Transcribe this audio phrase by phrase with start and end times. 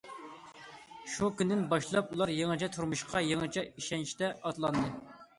[1.15, 4.89] شۇ كۈندىن باشلاپ ئۇلار يېڭىچە تۇرمۇشقا يېڭىچە ئىشەنچتە ئاتلاندى.